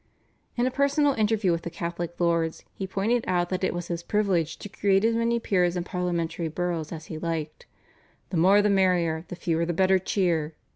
In 0.55 0.65
a 0.65 0.71
personal 0.71 1.13
interview 1.13 1.51
with 1.51 1.61
the 1.61 1.69
Catholic 1.69 2.19
lords 2.19 2.63
he 2.73 2.87
pointed 2.87 3.23
out 3.27 3.49
that 3.49 3.63
it 3.63 3.71
was 3.71 3.87
his 3.87 4.01
privilege 4.01 4.57
to 4.57 4.67
create 4.67 5.05
as 5.05 5.13
many 5.15 5.39
peers 5.39 5.75
and 5.75 5.85
parliamentary 5.85 6.47
boroughs 6.47 6.91
as 6.91 7.05
he 7.05 7.19
liked. 7.19 7.67
"The 8.31 8.37
more 8.37 8.63
the 8.63 8.69
merrier, 8.71 9.25
the 9.27 9.35
fewer 9.35 9.63
the 9.63 9.73
better 9.73 9.99
cheer." 9.99 10.55